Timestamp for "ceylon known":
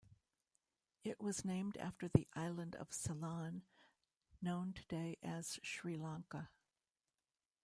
2.91-4.73